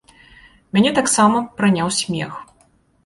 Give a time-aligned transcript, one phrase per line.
[0.77, 2.31] Мяне таксама праняў смех.